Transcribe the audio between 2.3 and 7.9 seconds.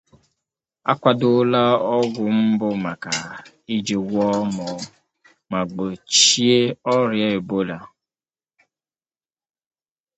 mbụ maka iji gwọọ ma gbochie ọrịa Ebola